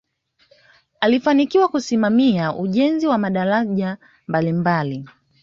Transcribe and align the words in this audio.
alifanikiwa 1.01 1.67
kusimamia 1.67 2.55
ujenzi 2.55 3.07
wa 3.07 3.17
madaraja 3.17 3.97
mbalimbali 4.27 5.05